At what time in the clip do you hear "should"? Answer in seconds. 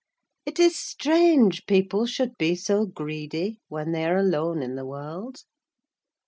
2.07-2.35